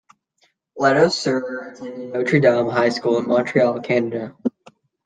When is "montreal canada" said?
3.27-4.35